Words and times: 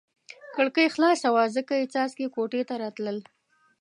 کړکۍ 0.55 0.87
خلاصه 0.95 1.27
وه 1.35 1.43
ځکه 1.55 1.73
یې 1.79 1.89
څاڅکي 1.93 2.27
کوټې 2.35 2.61
ته 2.69 2.75
راتلل. 2.83 3.17